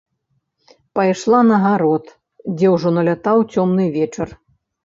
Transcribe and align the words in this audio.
Пайшла 0.99 1.41
на 1.51 1.59
гарод, 1.65 2.05
дзе 2.55 2.67
ўжо 2.77 2.93
налятаў 2.99 3.37
цёмны 3.53 3.85
вечар. 4.01 4.27